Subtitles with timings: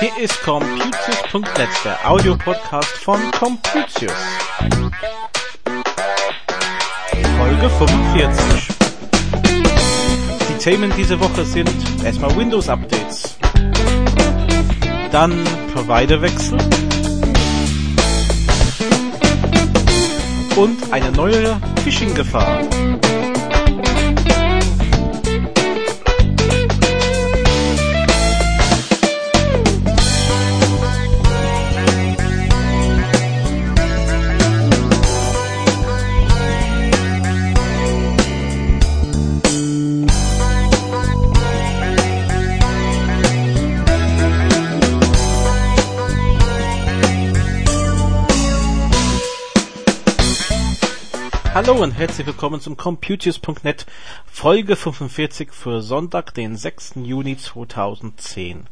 [0.00, 4.12] Hier ist Computius.net, der Audiopodcast von Computius.
[7.36, 8.68] Folge 45.
[10.48, 11.70] Die Themen diese Woche sind
[12.04, 13.36] erstmal Windows Updates,
[15.12, 16.58] dann Providerwechsel
[20.58, 22.62] und eine neue Phishing-Gefahr.
[51.58, 53.84] Hallo und herzlich willkommen zum Computius.net
[54.26, 56.98] Folge 45 für Sonntag, den 6.
[57.02, 58.68] Juni 2010.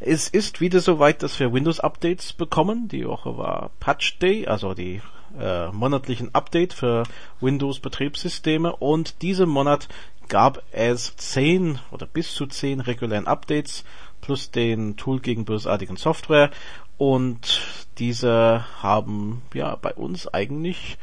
[0.00, 2.88] Es ist wieder soweit, dass wir Windows Updates bekommen.
[2.88, 5.00] Die Woche war Patch Day, also die
[5.38, 7.04] äh, monatlichen Update für
[7.40, 9.86] Windows Betriebssysteme und diesen Monat
[10.28, 13.84] gab es 10 oder bis zu 10 regulären Updates
[14.20, 16.50] plus den Tool gegen bösartigen Software
[16.98, 17.62] und
[17.98, 20.98] diese haben ja bei uns eigentlich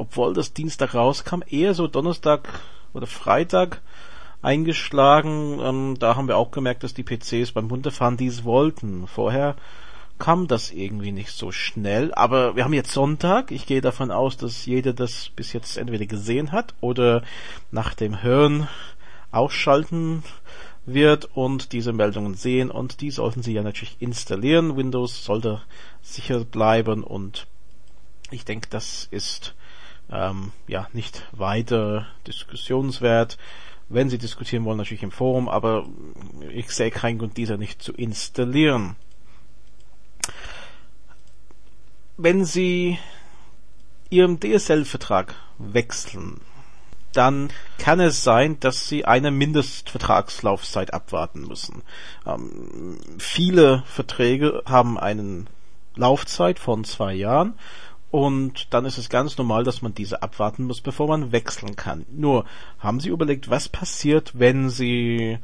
[0.00, 2.48] obwohl das Dienstag rauskam, eher so Donnerstag
[2.94, 3.82] oder Freitag
[4.40, 5.60] eingeschlagen.
[5.60, 9.06] Ähm, da haben wir auch gemerkt, dass die PCs beim Runterfahren dies wollten.
[9.06, 9.56] Vorher
[10.18, 12.14] kam das irgendwie nicht so schnell.
[12.14, 13.50] Aber wir haben jetzt Sonntag.
[13.50, 17.22] Ich gehe davon aus, dass jeder das bis jetzt entweder gesehen hat oder
[17.70, 18.68] nach dem Hören
[19.30, 20.22] ausschalten
[20.86, 24.76] wird und diese Meldungen sehen und die sollten Sie ja natürlich installieren.
[24.76, 25.60] Windows sollte
[26.02, 27.46] sicher bleiben und
[28.30, 29.54] ich denke, das ist
[30.10, 33.38] ähm, ja nicht weiter diskussionswert.
[33.88, 35.86] Wenn Sie diskutieren wollen, natürlich im Forum, aber
[36.52, 38.96] ich sehe keinen Grund, dieser nicht zu installieren.
[42.16, 42.98] Wenn Sie
[44.10, 46.40] Ihren DSL-Vertrag wechseln,
[47.12, 47.48] dann
[47.78, 51.82] kann es sein, dass Sie eine Mindestvertragslaufzeit abwarten müssen.
[52.26, 55.46] Ähm, viele Verträge haben eine
[55.96, 57.54] Laufzeit von zwei Jahren
[58.10, 62.04] und dann ist es ganz normal, dass man diese abwarten muss, bevor man wechseln kann.
[62.10, 62.44] Nur,
[62.78, 65.38] haben Sie überlegt, was passiert, wenn Sie,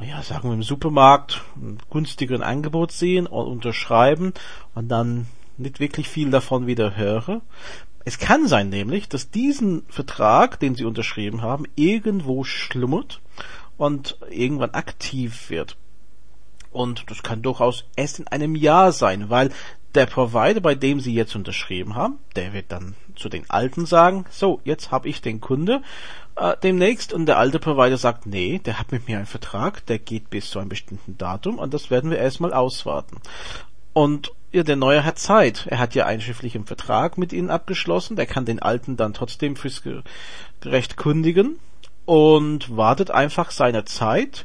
[0.00, 4.32] ja, sagen wir im Supermarkt ein günstigeren Angebot sehen und unterschreiben
[4.74, 5.26] und dann
[5.58, 7.42] nicht wirklich viel davon wieder höre?
[8.06, 13.20] Es kann sein nämlich, dass diesen Vertrag, den Sie unterschrieben haben, irgendwo schlummert
[13.76, 15.76] und irgendwann aktiv wird.
[16.70, 19.50] Und das kann durchaus erst in einem Jahr sein, weil
[19.96, 24.24] der Provider, bei dem Sie jetzt unterschrieben haben, der wird dann zu den Alten sagen,
[24.30, 25.82] so, jetzt habe ich den Kunde
[26.36, 29.98] äh, demnächst und der alte Provider sagt, nee, der hat mit mir einen Vertrag, der
[29.98, 33.16] geht bis zu einem bestimmten Datum und das werden wir erstmal auswarten.
[33.92, 35.66] Und ja, der Neue hat Zeit.
[35.66, 39.56] Er hat ja einen schriftlichen Vertrag mit Ihnen abgeschlossen, der kann den Alten dann trotzdem
[39.56, 39.82] fürs
[40.60, 41.58] Gerecht kündigen
[42.04, 44.44] und wartet einfach seine Zeit,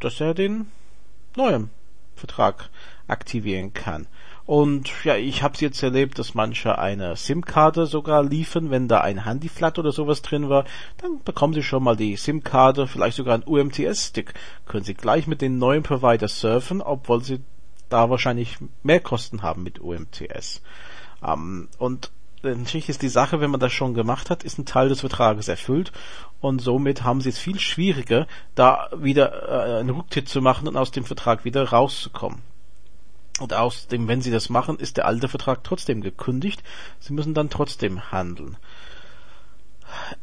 [0.00, 0.70] dass er den
[1.36, 1.70] neuen
[2.14, 2.70] Vertrag
[3.08, 4.06] aktivieren kann.
[4.46, 9.00] Und ja, ich habe es jetzt erlebt, dass manche eine SIM-Karte sogar liefern, wenn da
[9.00, 10.64] ein Handyflat oder sowas drin war,
[10.98, 14.34] dann bekommen sie schon mal die SIM-Karte, vielleicht sogar einen UMTS-Stick.
[14.64, 17.40] Können sie gleich mit den neuen Provider surfen, obwohl sie
[17.88, 20.62] da wahrscheinlich mehr Kosten haben mit UMTS.
[21.24, 22.12] Ähm, und
[22.44, 25.48] natürlich ist die Sache, wenn man das schon gemacht hat, ist ein Teil des Vertrages
[25.48, 25.90] erfüllt
[26.40, 30.76] und somit haben sie es viel schwieriger, da wieder äh, einen Rücktritt zu machen und
[30.76, 32.42] aus dem Vertrag wieder rauszukommen.
[33.38, 36.62] Und außerdem, wenn sie das machen, ist der alte Vertrag trotzdem gekündigt.
[37.00, 38.56] Sie müssen dann trotzdem handeln.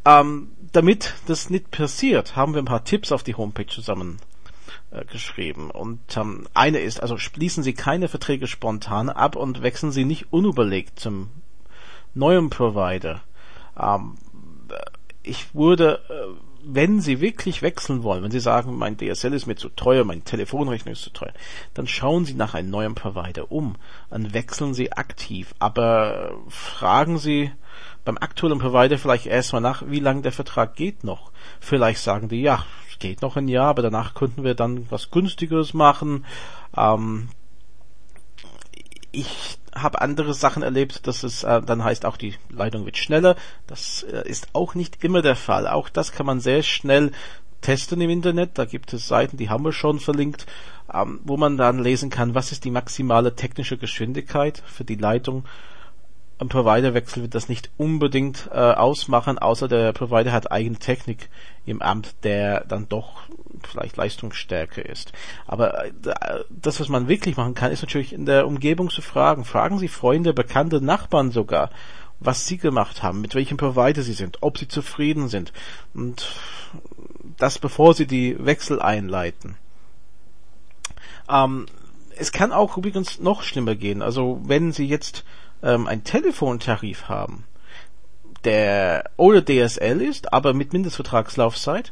[0.03, 4.17] Ähm, damit das nicht passiert, haben wir ein paar Tipps auf die Homepage zusammen
[4.91, 5.69] äh, geschrieben.
[5.69, 10.33] Und ähm, eine ist, also schließen Sie keine Verträge spontan ab und wechseln Sie nicht
[10.33, 11.29] unüberlegt zum
[12.13, 13.21] neuen Provider.
[13.79, 14.17] Ähm,
[15.21, 19.55] ich würde äh, wenn Sie wirklich wechseln wollen, wenn Sie sagen, mein DSL ist mir
[19.55, 21.33] zu teuer, mein Telefonrechnung ist zu teuer,
[21.73, 23.75] dann schauen Sie nach einem neuen Provider um.
[24.09, 25.53] Dann wechseln Sie aktiv.
[25.59, 27.51] Aber fragen Sie
[28.05, 31.31] beim aktuellen Provider vielleicht erstmal nach, wie lange der Vertrag geht noch.
[31.59, 32.65] Vielleicht sagen die, ja,
[33.03, 36.25] geht noch ein Jahr, aber danach könnten wir dann was günstigeres machen.
[36.75, 37.27] Ähm,
[39.11, 43.35] ich habe andere Sachen erlebt, dass es äh, dann heißt auch die Leitung wird schneller.
[43.67, 45.67] Das äh, ist auch nicht immer der Fall.
[45.67, 47.11] Auch das kann man sehr schnell
[47.61, 48.57] testen im Internet.
[48.57, 50.45] Da gibt es Seiten, die haben wir schon verlinkt,
[50.93, 55.45] ähm, wo man dann lesen kann, was ist die maximale technische Geschwindigkeit für die Leitung
[56.39, 61.29] ein Providerwechsel wird das nicht unbedingt äh, ausmachen, außer der Provider hat eigene Technik
[61.65, 63.21] im Amt, der dann doch
[63.67, 65.13] vielleicht leistungsstärker ist.
[65.45, 65.91] Aber äh,
[66.49, 69.45] das, was man wirklich machen kann, ist natürlich in der Umgebung zu fragen.
[69.45, 71.69] Fragen Sie Freunde, Bekannte, Nachbarn sogar,
[72.19, 75.51] was sie gemacht haben, mit welchem Provider sie sind, ob sie zufrieden sind.
[75.93, 76.35] Und
[77.37, 79.55] das bevor sie die Wechsel einleiten.
[81.29, 81.65] Ähm,
[82.17, 84.01] es kann auch übrigens noch schlimmer gehen.
[84.01, 85.23] Also wenn Sie jetzt
[85.61, 87.45] ähm, einen Telefontarif haben,
[88.43, 91.91] der ohne DSL ist, aber mit Mindestvertragslaufzeit,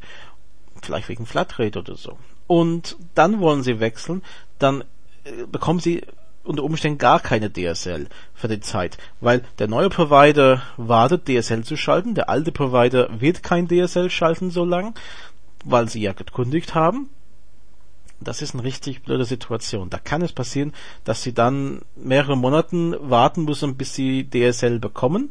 [0.82, 2.18] vielleicht wegen Flatrate oder so,
[2.48, 4.22] und dann wollen Sie wechseln,
[4.60, 4.82] dann
[5.24, 6.02] äh, bekommen Sie
[6.44, 11.78] unter Umständen gar keine DSL für die Zeit, weil der neue Provider wartet, DSL zu
[11.78, 14.96] schalten, der alte Provider wird kein DSL schalten so lang,
[15.64, 17.10] weil sie ja gekündigt haben.
[18.20, 19.90] Das ist eine richtig blöde Situation.
[19.90, 20.74] Da kann es passieren,
[21.04, 25.30] dass sie dann mehrere Monate warten müssen, bis sie DSL bekommen.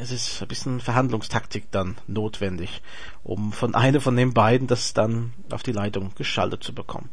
[0.00, 2.80] Es ist ein bisschen Verhandlungstaktik dann notwendig,
[3.22, 7.10] um von einer von den beiden das dann auf die Leitung geschaltet zu bekommen.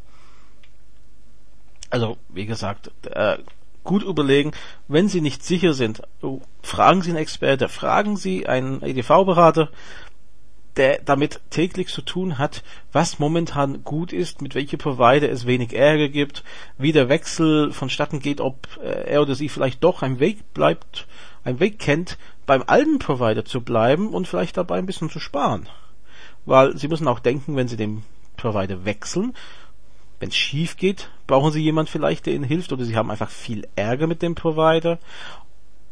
[1.90, 3.38] Also, wie gesagt, äh,
[3.84, 4.52] gut überlegen.
[4.88, 9.70] Wenn Sie nicht sicher sind, oh, fragen Sie einen Experte, fragen Sie einen EDV-Berater,
[10.76, 12.62] der damit täglich zu tun hat,
[12.92, 16.44] was momentan gut ist, mit welchem Provider es wenig Ärger gibt,
[16.78, 21.06] wie der Wechsel vonstatten geht, ob äh, er oder sie vielleicht doch ein Weg bleibt,
[21.48, 25.68] ein Weg kennt, beim alten Provider zu bleiben und vielleicht dabei ein bisschen zu sparen.
[26.46, 28.04] Weil sie müssen auch denken, wenn sie den
[28.36, 29.34] Provider wechseln,
[30.20, 33.30] wenn es schief geht, brauchen sie jemand vielleicht, der ihnen hilft, oder sie haben einfach
[33.30, 34.98] viel Ärger mit dem Provider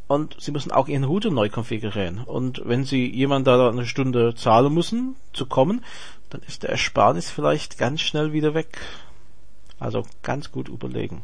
[0.08, 2.20] und Sie müssen auch Ihren Router neu konfigurieren.
[2.20, 5.84] Und wenn Sie jemand da eine Stunde zahlen müssen, zu kommen,
[6.30, 8.78] dann ist der Ersparnis vielleicht ganz schnell wieder weg.
[9.80, 11.22] Also ganz gut überlegen.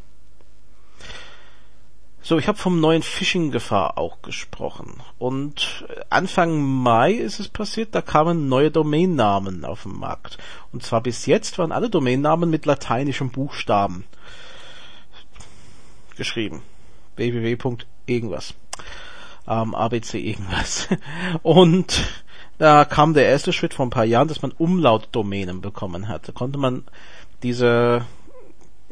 [2.25, 5.03] So, ich habe vom neuen Phishing-Gefahr auch gesprochen.
[5.19, 10.39] Und Anfang Mai ist es passiert, da kamen neue Domainnamen auf den Markt.
[10.73, 14.05] Und zwar bis jetzt waren alle Domainnamen mit lateinischem Buchstaben
[16.17, 16.63] geschrieben.
[17.17, 17.59] www.
[18.07, 18.55] irgendwas
[19.47, 20.89] ähm, ABC irgendwas.
[21.43, 22.05] Und
[22.59, 26.29] da kam der erste Schritt vor ein paar Jahren, dass man Umlautdomänen bekommen hat.
[26.29, 26.85] Da konnte man
[27.43, 28.07] diese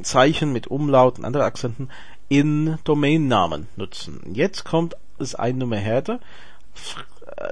[0.03, 1.88] Zeichen mit Umlaut und anderen Akzenten
[2.31, 4.23] in Domainnamen nutzen.
[4.32, 6.21] Jetzt kommt es ein Nummer härter.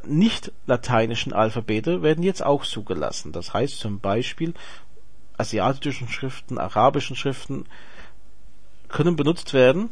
[0.07, 3.33] Nicht lateinischen Alphabete werden jetzt auch zugelassen.
[3.33, 4.55] Das heißt zum Beispiel
[5.37, 7.67] asiatischen Schriften, arabischen Schriften
[8.89, 9.91] können benutzt werden,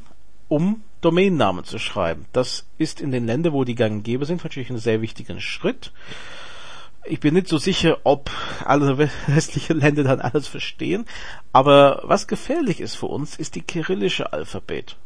[0.48, 2.26] um Domainnamen zu schreiben.
[2.32, 5.92] Das ist in den Ländern, wo die gang gäbe sind, natürlich ein sehr wichtiger Schritt.
[7.08, 8.30] Ich bin nicht so sicher, ob
[8.64, 11.06] alle westlichen Länder dann alles verstehen,
[11.52, 14.96] aber was gefährlich ist für uns, ist die kyrillische Alphabet.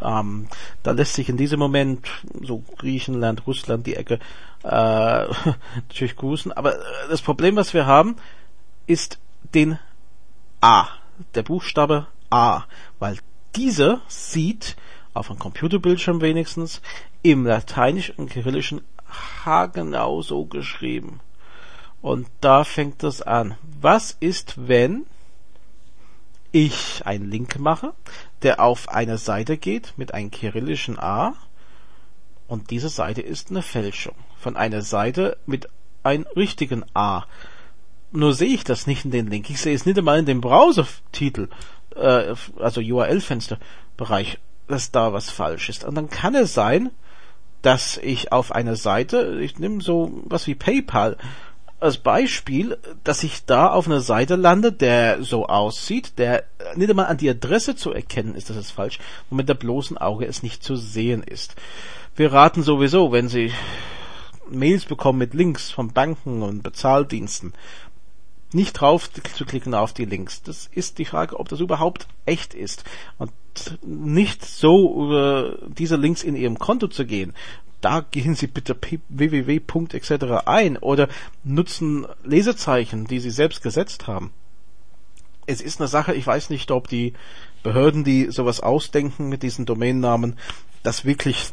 [0.00, 0.48] Ähm,
[0.82, 2.08] da lässt sich in diesem Moment
[2.42, 4.18] so Griechenland, Russland, die Ecke
[4.64, 4.68] äh,
[5.88, 6.76] natürlich grüßen, aber
[7.08, 8.16] das Problem, was wir haben,
[8.86, 9.18] ist
[9.54, 9.78] den
[10.60, 10.88] A,
[11.34, 12.64] der Buchstabe A,
[12.98, 13.18] weil
[13.54, 14.76] dieser sieht
[15.14, 16.82] auf einem Computerbildschirm wenigstens,
[17.22, 18.82] im Lateinischen und Kyrillischen
[19.44, 21.20] haargenau so geschrieben.
[22.02, 23.56] Und da fängt es an.
[23.80, 25.06] Was ist, wenn
[26.52, 27.94] ich einen Link mache,
[28.42, 31.34] der auf eine Seite geht mit einem kyrillischen A
[32.46, 35.68] und diese Seite ist eine Fälschung von einer Seite mit
[36.02, 37.24] einem richtigen A.
[38.12, 39.50] Nur sehe ich das nicht in den Link.
[39.50, 41.48] Ich sehe es nicht einmal in dem Browsertitel,
[41.96, 45.84] äh, also URL-Fensterbereich dass da was falsch ist.
[45.84, 46.90] Und dann kann es sein,
[47.64, 51.16] dass ich auf einer Seite, ich nehme so was wie PayPal
[51.80, 56.44] als Beispiel, dass ich da auf einer Seite lande, der so aussieht, der
[56.76, 58.98] nicht einmal an die Adresse zu erkennen ist, das ist falsch,
[59.30, 61.56] und mit der bloßen Auge es nicht zu sehen ist.
[62.16, 63.52] Wir raten sowieso, wenn Sie
[64.48, 67.54] Mails bekommen mit Links von Banken und Bezahldiensten,
[68.52, 70.42] nicht drauf zu klicken auf die Links.
[70.42, 72.84] Das ist die Frage, ob das überhaupt echt ist.
[73.18, 73.32] Und
[73.82, 77.34] nicht so über diese Links in Ihrem Konto zu gehen.
[77.80, 78.76] Da gehen Sie bitte
[79.08, 79.60] www.
[79.92, 80.46] etc.
[80.46, 81.08] ein oder
[81.42, 84.32] nutzen Lesezeichen, die Sie selbst gesetzt haben.
[85.46, 87.12] Es ist eine Sache, ich weiß nicht, ob die
[87.62, 90.38] Behörden, die sowas ausdenken mit diesen Domainnamen,
[90.82, 91.52] das wirklich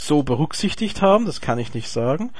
[0.00, 2.30] so berücksichtigt haben, das kann ich nicht sagen.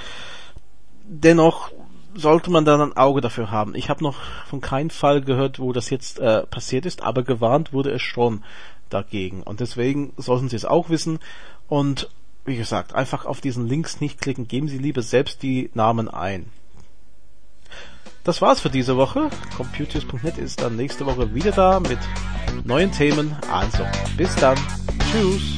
[1.05, 1.71] Dennoch
[2.15, 3.75] sollte man dann ein Auge dafür haben.
[3.75, 7.73] Ich habe noch von keinem Fall gehört, wo das jetzt äh, passiert ist, aber gewarnt
[7.73, 8.43] wurde es schon
[8.91, 9.43] dagegen.
[9.43, 11.19] Und deswegen sollten Sie es auch wissen.
[11.69, 12.09] Und
[12.45, 16.47] wie gesagt, einfach auf diesen Links nicht klicken, geben Sie lieber selbst die Namen ein.
[18.25, 19.31] Das war's für diese Woche.
[19.57, 21.99] Computers.net ist dann nächste Woche wieder da mit
[22.65, 23.37] neuen Themen.
[23.51, 23.85] Also,
[24.17, 24.59] bis dann.
[25.11, 25.58] Tschüss.